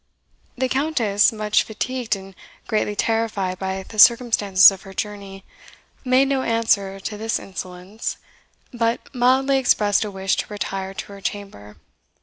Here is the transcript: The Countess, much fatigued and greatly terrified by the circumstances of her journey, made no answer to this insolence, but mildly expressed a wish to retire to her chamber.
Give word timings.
The 0.57 0.67
Countess, 0.67 1.31
much 1.31 1.61
fatigued 1.61 2.15
and 2.15 2.33
greatly 2.65 2.95
terrified 2.95 3.59
by 3.59 3.83
the 3.83 3.99
circumstances 3.99 4.71
of 4.71 4.81
her 4.81 4.95
journey, 4.95 5.45
made 6.03 6.27
no 6.27 6.41
answer 6.41 6.99
to 6.99 7.17
this 7.17 7.37
insolence, 7.37 8.17
but 8.73 9.13
mildly 9.13 9.59
expressed 9.59 10.03
a 10.03 10.09
wish 10.09 10.37
to 10.37 10.51
retire 10.51 10.95
to 10.95 11.11
her 11.13 11.21
chamber. 11.21 11.75